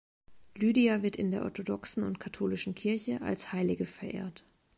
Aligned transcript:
Lydia 0.57 1.03
wird 1.03 1.15
in 1.15 1.29
der 1.29 1.43
orthodoxen 1.43 2.01
und 2.01 2.19
katholischen 2.19 2.73
Kirche 2.73 3.21
als 3.21 3.53
Heilige 3.53 3.85
verehrt. 3.85 4.43